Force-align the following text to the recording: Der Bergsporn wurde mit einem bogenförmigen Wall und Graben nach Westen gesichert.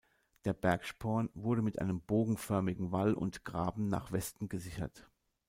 Der 0.45 0.53
Bergsporn 0.53 1.29
wurde 1.35 1.61
mit 1.61 1.77
einem 1.77 2.01
bogenförmigen 2.01 2.91
Wall 2.91 3.13
und 3.13 3.45
Graben 3.45 3.87
nach 3.87 4.11
Westen 4.11 4.49
gesichert. 4.49 5.07